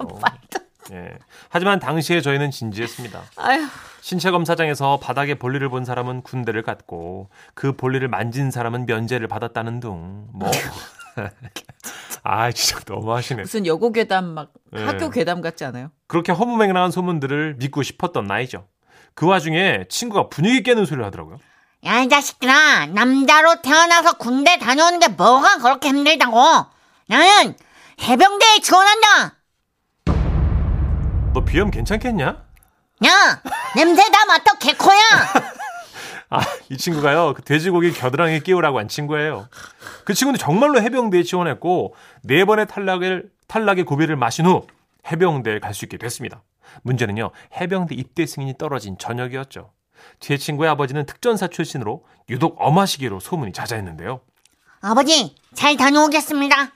예. 0.91 1.11
하지만 1.49 1.79
당시에 1.79 2.19
저희는 2.21 2.49
진지했습니다. 2.49 3.21
아휴. 3.37 3.67
신체 4.01 4.31
검사장에서 4.31 4.99
바닥에 4.99 5.35
볼일을 5.35 5.69
본 5.69 5.85
사람은 5.85 6.23
군대를 6.23 6.63
갔고 6.63 7.29
그 7.53 7.75
볼일을 7.75 8.07
만진 8.07 8.49
사람은 8.49 8.87
면제를 8.87 9.27
받았다는 9.27 9.79
등 9.81 10.27
뭐. 10.33 10.49
아 12.23 12.51
진짜 12.51 12.79
너무하시네. 12.87 13.43
무슨 13.43 13.67
여고 13.67 13.91
괴담 13.91 14.25
막 14.25 14.51
네. 14.71 14.83
학교 14.83 15.11
괴담 15.11 15.41
같지 15.41 15.63
않아요? 15.63 15.91
그렇게 16.07 16.31
허무맹랑한 16.31 16.89
소문들을 16.89 17.57
믿고 17.59 17.83
싶었던 17.83 18.25
나이죠. 18.25 18.65
그 19.15 19.25
와중에 19.27 19.85
친구가 19.89 20.29
분위기 20.29 20.63
깨는 20.63 20.85
소리를 20.85 21.05
하더라고요. 21.05 21.37
야, 21.85 21.99
이 21.99 22.09
자식들아. 22.09 22.87
남자로 22.87 23.61
태어나서 23.61 24.13
군대 24.13 24.57
다녀오는 24.57 24.99
게 24.99 25.09
뭐가 25.09 25.57
그렇게 25.57 25.89
힘들다고. 25.89 26.65
나는 27.07 27.55
해병대에 28.01 28.59
지원한다. 28.61 29.35
너 31.33 31.43
비염 31.43 31.71
괜찮겠냐? 31.71 32.25
야, 33.05 33.41
냄새 33.75 34.01
다 34.11 34.25
맡아, 34.25 34.53
개코야. 34.59 34.99
아, 36.29 36.41
이 36.69 36.77
친구가요. 36.77 37.33
그 37.35 37.41
돼지고기 37.43 37.91
겨드랑이에 37.91 38.39
끼우라고 38.39 38.79
한 38.79 38.87
친구예요. 38.87 39.47
그 40.05 40.13
친구는 40.13 40.39
정말로 40.39 40.81
해병대에 40.81 41.23
지원했고 41.23 41.95
네 42.23 42.45
번의 42.45 42.67
탈락을 42.67 43.29
탈락의 43.47 43.83
고비를 43.83 44.15
마신 44.15 44.45
후 44.45 44.65
해병대에 45.11 45.59
갈 45.59 45.73
수 45.73 45.85
있게 45.85 45.97
됐습니다. 45.97 46.41
문제는요. 46.83 47.31
해병대 47.59 47.95
입대 47.95 48.25
승인이 48.25 48.57
떨어진 48.57 48.97
저녁이었죠. 48.97 49.71
제 50.19 50.37
친구의 50.37 50.69
아버지는 50.69 51.05
특전사 51.05 51.47
출신으로 51.47 52.05
유독 52.29 52.55
엄하시기로 52.59 53.19
소문이 53.19 53.53
자자했는데요. 53.53 54.21
아버지, 54.81 55.35
잘 55.53 55.77
다녀오겠습니다. 55.77 56.73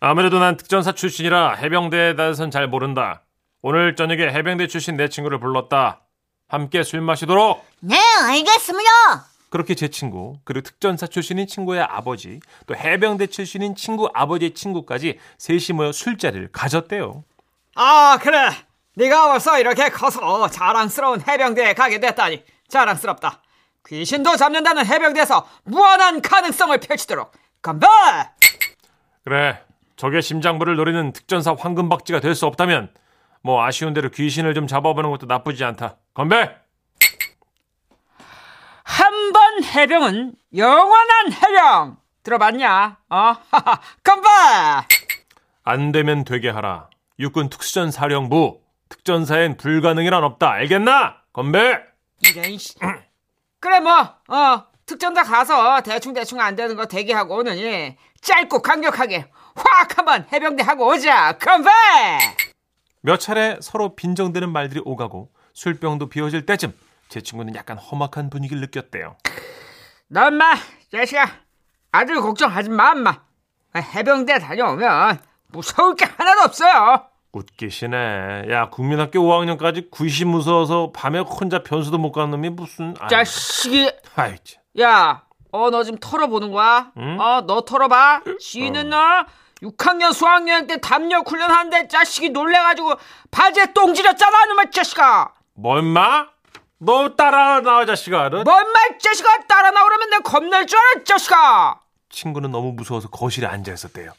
아무래도 0.00 0.38
난 0.38 0.56
특전사 0.56 0.92
출신이라 0.92 1.56
해병대에 1.56 2.16
대해선 2.16 2.50
잘 2.50 2.68
모른다. 2.68 3.22
오늘 3.60 3.96
저녁에 3.96 4.22
해병대 4.22 4.66
출신 4.66 4.96
내 4.96 5.08
친구를 5.08 5.38
불렀다. 5.38 6.00
함께 6.48 6.82
술 6.82 7.02
마시도록. 7.02 7.64
네, 7.80 7.96
알겠습니다. 8.22 8.90
그렇게 9.50 9.74
제 9.74 9.88
친구, 9.88 10.38
그리고 10.44 10.62
특전사 10.62 11.06
출신인 11.06 11.46
친구의 11.46 11.82
아버지, 11.82 12.40
또 12.66 12.74
해병대 12.74 13.26
출신인 13.26 13.74
친구 13.74 14.08
아버지의 14.14 14.54
친구까지 14.54 15.18
셋이 15.38 15.76
모여 15.76 15.92
술자리를 15.92 16.50
가졌대요. 16.52 17.24
아 17.74 18.18
그래 18.22 18.50
네가 18.96 19.28
벌써 19.28 19.58
이렇게 19.58 19.88
커서 19.88 20.48
자랑스러운 20.48 21.22
해병대에 21.26 21.74
가게 21.74 22.00
됐다니 22.00 22.44
자랑스럽다. 22.68 23.42
귀신도 23.86 24.36
잡는다는 24.36 24.84
해병대에서 24.86 25.46
무한한 25.64 26.20
가능성을 26.20 26.78
펼치도록 26.80 27.32
건배 27.62 27.86
그래, 29.24 29.62
적의 29.96 30.22
심장부를 30.22 30.76
노리는 30.76 31.12
특전사 31.12 31.54
황금박쥐가 31.58 32.20
될 32.20 32.34
수 32.34 32.46
없다면, 32.46 32.92
뭐 33.42 33.62
아쉬운 33.64 33.92
대로 33.92 34.08
귀신을 34.10 34.54
좀 34.54 34.66
잡아보는 34.66 35.10
것도 35.10 35.26
나쁘지 35.26 35.62
않다. 35.64 35.96
건배! 36.14 36.56
한 38.82 39.32
번 39.32 39.62
해병은 39.64 40.34
영원한 40.56 41.32
해병! 41.32 41.96
들어봤냐? 42.22 42.96
어? 43.10 43.34
건배! 44.02 44.28
안 45.64 45.92
되면 45.92 46.24
되게 46.24 46.48
하라. 46.48 46.88
육군 47.18 47.50
특수전 47.50 47.90
사령부, 47.90 48.60
특전사엔 48.90 49.56
불가능이란 49.56 50.22
없다. 50.24 50.50
알겠나? 50.50 51.16
건배! 51.32 51.80
이런 52.22 52.58
씨. 52.58 52.74
그래 53.60 53.80
뭐 53.80 53.92
어 54.28 54.66
특전사 54.86 55.22
가서 55.22 55.80
대충 55.82 56.12
대충 56.12 56.40
안 56.40 56.56
되는 56.56 56.74
거 56.76 56.86
대기하고 56.86 57.36
오느니 57.36 57.96
짧고 58.20 58.60
강력하게 58.62 59.26
확 59.54 59.96
한번 59.98 60.26
해병대 60.32 60.62
하고 60.64 60.88
오자 60.88 61.38
건배 61.38 61.70
몇 63.02 63.18
차례 63.20 63.56
서로 63.62 63.94
빈정대는 63.94 64.50
말들이 64.50 64.80
오가고 64.84 65.30
술병도 65.54 66.08
비워질 66.08 66.44
때쯤 66.46 66.72
제 67.08 67.20
친구는 67.20 67.54
약간 67.54 67.78
험악한 67.78 68.30
분위기를 68.30 68.60
느꼈대요. 68.62 69.16
너 70.08 70.26
엄마 70.26 70.54
자식아 70.90 71.26
아들 71.92 72.20
걱정하지 72.20 72.70
마 72.70 72.90
엄마 72.92 73.20
해병대 73.76 74.38
다녀오면 74.40 75.18
무서울 75.48 75.94
게 75.96 76.04
하나도 76.04 76.42
없어요 76.42 77.06
웃기시네. 77.32 78.46
야, 78.50 78.68
국민학교 78.70 79.20
5학년까지 79.20 79.90
구시 79.90 80.24
무서워서 80.24 80.90
밤에 80.94 81.20
혼자 81.20 81.62
변수도 81.62 81.98
못 81.98 82.12
가는 82.12 82.30
놈이 82.30 82.50
무슨. 82.50 82.94
아유, 82.98 83.08
자식이 83.08 83.90
아이, 84.16 84.34
참. 84.44 84.60
야어 84.78 85.70
너 85.70 85.82
지금 85.82 85.98
털어보는 85.98 86.52
거야 86.52 86.92
응? 86.96 87.18
어너 87.20 87.62
털어봐 87.62 88.20
지는 88.38 88.90
너 88.90 89.24
6학년 89.62 90.12
수학여행 90.12 90.68
때 90.68 90.80
담력 90.80 91.28
훈련하는데 91.28 91.88
자식이 91.88 92.30
놀래가지고 92.30 92.94
바지에 93.32 93.72
똥 93.74 93.92
지렸잖아 93.92 94.44
놈의 94.46 94.70
자식아 94.70 95.32
뭐, 95.54 95.78
임마? 95.80 96.28
너 96.78 97.14
따라 97.16 97.60
나와, 97.60 97.84
자식아. 97.84 98.30
너 98.30 98.44
뭔말 98.44 98.98
자식아 99.02 99.40
따라 99.48 99.70
나오려면 99.72 100.08
내가 100.10 100.22
겁낼 100.22 100.66
줄 100.68 100.78
알아 100.78 101.04
자식아 101.04 101.80
친구는 102.10 102.52
너무 102.52 102.72
무서워서 102.72 103.08
거실에 103.08 103.46
앉아 103.48 103.72
있었대요. 103.72 104.12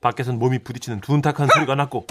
밖에선 0.00 0.38
몸이 0.38 0.60
부딪히는 0.60 1.00
둔탁한 1.00 1.48
소리가 1.54 1.74
났고 1.74 2.06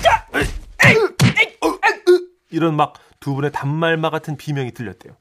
이런 2.52 2.76
막 2.76 2.94
두 3.20 3.34
분의 3.34 3.52
단말마 3.52 4.12
같은 4.12 4.38
비명이 4.38 4.74
들렸대요. 4.74 5.14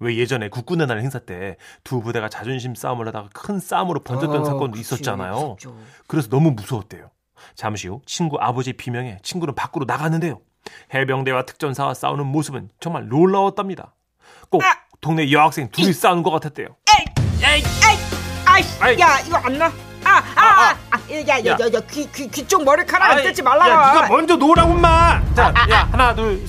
왜 0.00 0.16
예전에 0.16 0.48
국군의 0.48 0.88
날 0.88 0.98
행사 1.00 1.20
때 1.20 1.56
두 1.84 2.00
부대가 2.02 2.28
자존심 2.28 2.74
싸움을 2.74 3.06
하다가 3.08 3.28
큰 3.32 3.60
싸움으로 3.60 4.00
번졌던 4.00 4.40
어, 4.40 4.44
사건도 4.44 4.72
그치, 4.72 4.80
있었잖아요. 4.80 5.32
무섭죠. 5.34 5.78
그래서 6.08 6.28
너무 6.28 6.50
무서웠대요. 6.50 7.10
잠시 7.54 7.86
후 7.88 8.00
친구 8.06 8.38
아버지의 8.40 8.72
비명에 8.74 9.18
친구는 9.22 9.54
밖으로 9.54 9.84
나갔는데요. 9.86 10.40
해병대와 10.92 11.46
특전사와 11.46 11.94
싸우는 11.94 12.26
모습은 12.26 12.70
정말 12.80 13.06
놀라웠답니다. 13.08 13.94
꼭 14.50 14.62
동네 15.00 15.30
여학생 15.30 15.68
둘이 15.70 15.92
싸우는 15.92 16.24
것 16.24 16.30
같았대요. 16.32 16.76
아이씨 18.46 18.82
아이. 18.82 18.98
야 18.98 19.20
이거 19.20 19.36
안 19.36 19.58
나? 19.58 19.66
아 20.04 20.18
아 20.36 20.70
아 20.70 20.76
야야야귀 21.10 22.08
귀 22.14 22.28
귀쪽 22.30 22.64
머리카락 22.64 23.10
안 23.10 23.22
뜯지 23.22 23.42
말라 23.42 23.68
야, 23.68 23.92
네가 23.94 24.08
먼저 24.08 24.36
놓으라고 24.36 24.72
인마. 24.74 25.20
자, 25.34 25.52
야, 25.70 25.88
하나, 25.92 26.14
둘, 26.14 26.40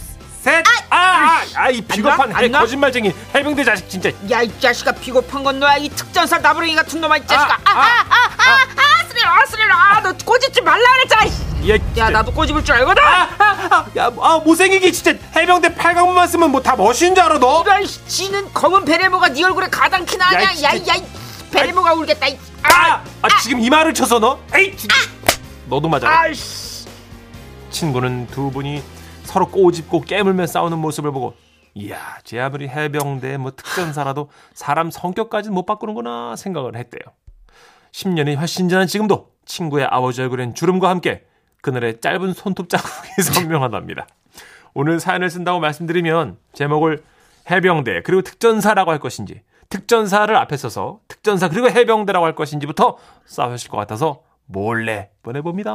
셋. 0.42 0.64
아, 0.90 0.96
아, 0.98 1.42
아, 1.56 1.70
이 1.70 1.82
비겁한 1.82 2.36
해? 2.36 2.50
거짓말쟁이 2.50 3.14
해병대 3.34 3.64
자식 3.64 3.90
진짜. 3.90 4.10
야 4.32 4.42
이 4.44 4.60
자식아 4.60 4.92
비겁한 4.94 5.44
건 5.44 5.60
너야 5.60 5.76
이 5.78 5.90
특전사 5.90 6.38
나부랭이 6.38 6.76
같은 6.76 7.02
놈아 7.02 7.18
이 7.18 7.28
자식아 7.28 7.54
아, 7.66 7.72
아, 7.72 7.82
아아아아아 8.10 9.42
아 9.42 9.46
쓰리라 9.48 9.76
아너 9.98 10.14
꼬집지 10.24 10.62
말라 10.62 10.84
그랬잖아. 10.94 11.26
야, 11.68 11.76
야. 11.98 12.10
나도 12.12 12.32
꼬집을 12.32 12.64
줄 12.64 12.76
알거든 12.76 13.02
아, 13.04 13.28
아, 13.40 13.86
야, 13.98 14.12
아, 14.22 14.38
못생기게 14.46 14.92
진짜 14.92 15.14
해병대 15.36 15.74
팔각문만 15.76 16.28
쓰면 16.28 16.52
뭐 16.52 16.62
다 16.62 16.76
멋인 16.76 17.16
줄 17.16 17.20
알아 17.22 17.40
너? 17.40 17.64
이런 17.66 17.86
씨, 17.88 18.06
지는 18.08 18.54
검은 18.54 18.86
베레모가 18.86 19.30
네 19.30 19.44
얼굴에 19.44 19.68
가당키 19.70 20.16
나냐 20.18 20.44
야, 20.44 20.52
이 20.52 20.56
진짜. 20.84 20.94
야야 20.96 21.02
베레모가 21.52 21.94
울겠다 21.94 22.28
이. 22.28 22.38
아, 22.74 23.04
아, 23.22 23.28
지금 23.42 23.60
이 23.60 23.70
말을 23.70 23.94
쳐서 23.94 24.20
너? 24.20 24.40
에이, 24.56 24.76
진짜. 24.76 24.96
너도 25.68 25.88
맞아. 25.90 26.08
라 26.08 26.20
아이씨 26.22 26.88
친구는 27.70 28.28
두 28.28 28.52
분이 28.52 28.82
서로 29.24 29.48
꼬집고 29.50 30.02
깨물며 30.02 30.48
싸우는 30.48 30.78
모습을 30.78 31.12
보고 31.12 31.36
이야, 31.74 31.98
제 32.24 32.40
아무리 32.40 32.70
해병대 32.70 33.38
뭐 33.38 33.52
특전사라도 33.52 34.30
사람 34.54 34.90
성격까지는 34.92 35.54
못 35.54 35.66
바꾸는구나 35.66 36.36
생각을 36.38 36.78
했대요. 36.78 37.02
10년이 37.92 38.38
훨씬 38.38 38.70
지난 38.70 38.88
지금도 38.88 39.32
친구의 39.46 39.86
아버지 39.90 40.22
얼굴엔 40.22 40.54
주름과 40.56 40.90
함께 40.90 41.26
그날의 41.62 42.00
짧은 42.00 42.34
손톱 42.34 42.70
자국이 42.70 43.10
선명하답니다. 43.22 44.08
오늘 44.74 45.00
사연을 45.00 45.30
쓴다고 45.30 45.60
말씀드리면 45.60 46.38
제목을 46.54 47.04
해병대 47.50 48.04
그리고 48.04 48.22
특전사라고 48.22 48.92
할 48.92 49.00
것인지 49.00 49.42
특전사를 49.70 50.36
앞에 50.36 50.58
써서 50.58 51.00
특전사 51.08 51.50
그리고 51.50 51.70
해병대라고 51.70 52.26
할 52.26 52.36
것인지부터 52.36 52.98
싸우실 53.26 53.70
것 53.70 53.78
같아서 53.78 54.22
몰래 54.46 55.10
보내봅니다. 55.24 55.72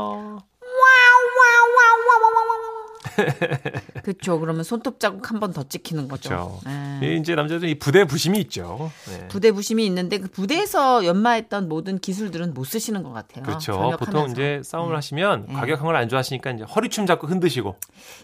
그렇죠. 4.02 4.38
그러면 4.40 4.62
손톱 4.62 5.00
자국 5.00 5.28
한 5.30 5.40
번 5.40 5.52
더 5.52 5.64
찍히는 5.64 6.06
거죠. 6.08 6.28
그렇죠. 6.28 6.60
네. 6.64 7.00
이 7.02 7.16
이제 7.18 7.34
남자들 7.34 7.68
이 7.68 7.78
부대 7.78 8.04
부심이 8.04 8.38
있죠. 8.40 8.90
네. 9.08 9.26
부대 9.28 9.52
부심이 9.52 9.84
있는데 9.86 10.18
그 10.18 10.28
부대에서 10.28 11.04
연마했던 11.04 11.68
모든 11.68 11.98
기술들은 11.98 12.54
못 12.54 12.64
쓰시는 12.64 13.02
것 13.02 13.12
같아요. 13.12 13.42
그렇죠. 13.44 13.72
전역하면서. 13.72 13.96
보통 14.04 14.30
이제 14.30 14.60
싸움을 14.64 14.96
하시면 14.96 15.46
네. 15.48 15.54
과격한 15.54 15.84
걸 15.84 15.96
안 15.96 16.08
좋아하시니까 16.08 16.50
이제 16.52 16.64
허리춤 16.64 17.06
잡고 17.06 17.26
흔드시고 17.26 17.76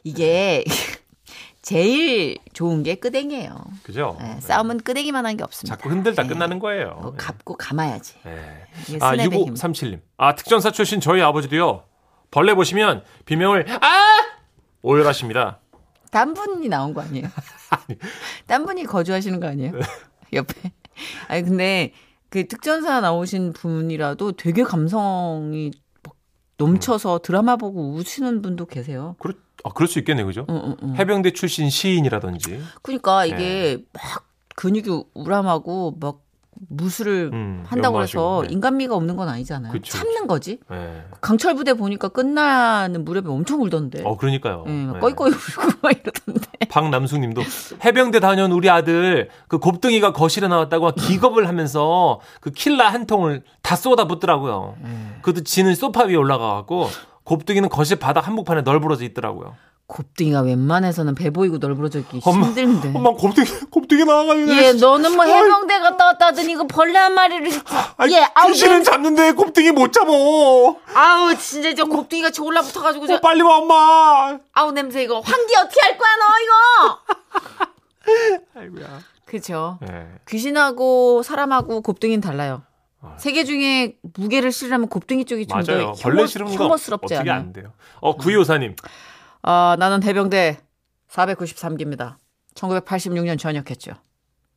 이게 0.04 0.64
제일 1.62 2.38
좋은 2.52 2.82
게 2.82 2.94
끄댕이에요. 2.96 3.56
그죠? 3.82 4.16
네, 4.20 4.38
싸움은 4.40 4.78
끄댕이만 4.78 5.26
한 5.26 5.36
게 5.36 5.42
없습니다. 5.44 5.76
자꾸 5.76 5.90
흔들다 5.90 6.22
네. 6.22 6.28
끝나는 6.28 6.58
거예요. 6.58 6.98
어, 7.02 7.10
네. 7.10 7.16
갚고 7.16 7.56
감아야지. 7.56 8.14
네. 8.24 8.98
아, 9.00 9.10
스냅의 9.10 9.44
힘. 9.44 9.54
6537님. 9.54 10.00
아, 10.16 10.34
특전사 10.34 10.70
출신 10.70 11.00
저희 11.00 11.20
아버지도요. 11.22 11.82
벌레 12.30 12.54
보시면 12.54 13.02
비명을 13.24 13.66
아! 13.82 13.88
오열하십니다. 14.82 15.60
딴 16.10 16.34
분이 16.34 16.68
나온 16.68 16.94
거 16.94 17.00
아니에요? 17.02 17.26
딴 18.46 18.64
분이 18.64 18.84
거주하시는 18.84 19.40
거 19.40 19.48
아니에요? 19.48 19.72
옆에. 20.32 20.72
아니 21.28 21.42
근데 21.42 21.92
그 22.30 22.46
특전사 22.48 23.00
나오신 23.00 23.52
분이라도 23.52 24.32
되게 24.32 24.62
감성이 24.62 25.70
막 26.02 26.14
넘쳐서 26.56 27.20
드라마 27.22 27.56
보고 27.56 27.92
우시는 27.94 28.42
분도 28.42 28.66
계세요. 28.66 29.16
그렇, 29.18 29.34
아, 29.66 29.70
그럴 29.74 29.88
수 29.88 29.98
있겠네, 29.98 30.22
그죠? 30.22 30.46
응, 30.48 30.62
응, 30.64 30.76
응. 30.82 30.96
해병대 30.96 31.32
출신 31.32 31.68
시인이라든지. 31.68 32.60
그러니까 32.82 33.22
네. 33.22 33.28
이게 33.28 33.84
막 33.92 34.24
근육이 34.54 35.04
우람하고 35.14 35.96
막 35.98 36.20
무술을 36.68 37.30
음, 37.32 37.64
한다고 37.66 38.00
해서 38.00 38.42
네. 38.46 38.52
인간미가 38.52 38.94
없는 38.94 39.16
건 39.16 39.28
아니잖아요. 39.28 39.72
그쵸, 39.72 39.98
참는 39.98 40.26
거지. 40.26 40.58
예. 40.72 41.02
강철 41.20 41.54
부대 41.54 41.74
보니까 41.74 42.08
끝나는 42.08 43.04
무렵에 43.04 43.24
엄청 43.26 43.60
울던데. 43.60 44.02
어, 44.04 44.16
그러니까요. 44.16 44.64
예, 44.66 44.70
막 44.70 44.96
예. 44.96 45.00
꺼이꺼이 45.00 45.30
울고 45.30 45.78
막 45.82 45.92
이러던데. 45.92 46.46
박남숙 46.70 47.20
님도 47.20 47.42
해병대 47.84 48.20
다녀온 48.20 48.52
우리 48.52 48.70
아들 48.70 49.28
그 49.48 49.58
곱등이가 49.58 50.12
거실에 50.12 50.48
나왔다고 50.48 50.86
막 50.86 50.94
기겁을 50.94 51.48
하면서 51.48 52.20
그 52.40 52.50
킬라 52.50 52.88
한 52.88 53.06
통을 53.06 53.42
다 53.62 53.76
쏟아붓더라고요. 53.76 54.76
그것도 55.20 55.44
지는 55.44 55.74
소파 55.74 56.04
위에 56.04 56.14
올라가 56.14 56.54
갖고 56.54 56.88
곱등이는 57.26 57.68
거실 57.68 57.98
바닥 57.98 58.26
한복판에 58.26 58.62
널브러져 58.62 59.04
있더라고요. 59.04 59.56
곱등이가 59.88 60.40
웬만해서는 60.40 61.14
배 61.14 61.30
보이고 61.30 61.58
널브러져 61.58 62.00
있기 62.00 62.20
엄마, 62.24 62.46
힘든데. 62.48 62.92
엄마 62.94 63.10
곱등이, 63.10 63.46
곱등이 63.70 64.04
나와가지고. 64.04 64.50
예, 64.56 64.72
너는 64.72 65.14
뭐 65.14 65.24
해병대 65.24 65.78
갔다 65.78 66.06
왔다 66.06 66.26
하더니 66.26 66.52
이거 66.52 66.66
벌레 66.66 66.98
한 66.98 67.14
마리를 67.14 67.48
아이, 67.96 68.12
예, 68.12 68.26
아우 68.34 68.48
귀신은 68.48 68.82
잡는데 68.84 69.32
곱등이 69.32 69.70
못 69.72 69.92
잡어. 69.92 70.76
아우 70.94 71.36
진짜 71.36 71.72
저 71.74 71.84
곱등이 71.84 72.22
같이 72.22 72.40
올라붙어가지고 72.40 73.06
저 73.06 73.14
어, 73.16 73.20
빨리 73.20 73.42
와, 73.42 73.58
엄마. 73.58 74.38
아우 74.54 74.72
냄새 74.72 75.02
이거 75.04 75.20
환기 75.20 75.54
어떻게 75.56 75.80
할 75.80 75.98
거야 75.98 76.08
너 76.16 76.24
이거 76.42 78.40
아이고야. 78.60 79.00
그쵸 79.24 79.78
예. 79.88 80.06
귀신하고 80.28 81.22
사람하고 81.24 81.80
곱등이는 81.82 82.20
달라요 82.20 82.62
세개 83.18 83.44
중에 83.44 83.96
무게를 84.14 84.52
실으려면 84.52 84.88
곱등이 84.88 85.24
쪽이 85.24 85.46
좀. 85.46 85.62
더 85.62 85.92
벌레 85.92 86.26
싫은 86.26 86.46
거 86.46 86.52
혐오스럽지 86.52 87.14
어떻게 87.14 87.30
않아요 87.30 87.40
안 87.44 87.52
돼요. 87.52 87.72
어, 88.00 88.16
구이호사님. 88.16 88.76
아 89.42 89.76
나는 89.78 90.02
해병대 90.02 90.58
493기입니다 91.08 92.16
1986년 92.54 93.38
전역했죠 93.38 93.92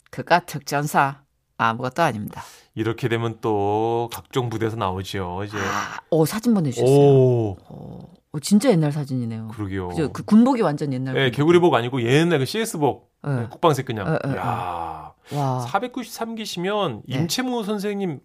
그깟 0.10 0.46
특전사 0.48 1.22
아무것도 1.58 2.02
아닙니다 2.02 2.42
이렇게 2.74 3.08
되면 3.08 3.38
또 3.42 4.10
각종 4.14 4.50
부대에서 4.50 4.78
나오죠. 4.78 5.44
이제. 5.46 5.58
아, 5.58 6.00
어 6.10 6.26
사진 6.26 6.54
보내주셨어요 6.54 6.96
오, 6.98 7.58
어, 7.68 8.40
진짜 8.42 8.70
옛날 8.70 8.92
사진이네요 8.92 9.50
그러게요. 9.50 9.90
그죠? 9.90 10.12
그 10.14 10.24
군복이 10.24 10.62
완전 10.62 10.94
옛날 10.94 11.16
예, 11.18 11.22
군복. 11.24 11.36
개구리복 11.38 11.74
아니고 11.76 12.02
옛날 12.04 12.40
그 12.40 12.46
CS복. 12.46 13.12
네. 13.24 13.48
국방색 13.50 13.86
그냥. 13.86 14.18
예, 14.26 14.30
예, 14.32 14.38
야 14.38 15.12
와 15.34 15.66
493기시면 15.70 17.02
네. 17.08 17.18
임채무 17.18 17.64
선생님 17.64 18.20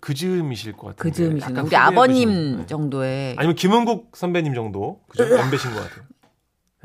그 0.00 0.14
즈음이실 0.14 0.72
것 0.74 0.96
같은데. 0.96 1.28
그. 1.28 1.40
약간 1.40 1.58
우리 1.66 1.76
아버님 1.76 2.28
보시는. 2.28 2.66
정도의 2.66 3.34
아니면 3.38 3.54
김은국 3.56 4.12
선배님 4.16 4.54
정도. 4.54 5.00
그죠? 5.08 5.30
연배신 5.38 5.72
것 5.72 5.80
같아요. 5.82 6.04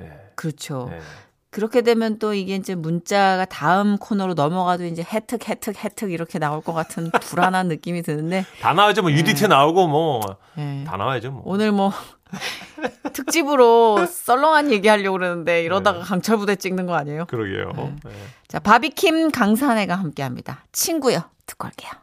예. 0.01 0.12
그렇죠. 0.36 0.89
예. 0.93 0.99
그렇게 1.49 1.82
되면 1.82 2.17
또 2.17 2.34
이게 2.34 2.56
이제 2.56 2.75
문자가 2.75 3.43
다음 3.43 3.97
코너로 3.97 4.36
넘어가도 4.36 4.86
이제 4.86 5.04
혜특 5.04 5.49
혜특 5.49 5.84
혜특 5.84 6.12
이렇게 6.12 6.39
나올 6.39 6.62
것 6.62 6.71
같은 6.71 7.12
불안한 7.12 7.67
느낌이 7.69 8.04
드는데 8.04 8.45
다 8.62 8.71
나와야죠. 8.73 9.01
뭐 9.01 9.12
UDT 9.12 9.49
나오고 9.49 9.88
뭐다 9.88 10.38
예. 10.60 10.84
나와야죠. 10.86 11.32
뭐. 11.32 11.41
오늘 11.45 11.73
뭐 11.73 11.91
특집으로 13.13 14.05
썰렁한 14.05 14.71
얘기 14.71 14.87
하려고 14.87 15.17
그러는데 15.17 15.63
이러다가 15.63 15.99
네. 15.99 16.05
강철 16.05 16.37
부대 16.37 16.55
찍는 16.55 16.85
거 16.85 16.95
아니에요? 16.95 17.25
그러게요. 17.25 17.73
예. 18.07 18.11
자 18.47 18.59
바비킴 18.59 19.31
강산해가 19.31 19.95
함께합니다. 19.95 20.65
친구요 20.71 21.21
듣고 21.45 21.67
올게요. 21.67 21.91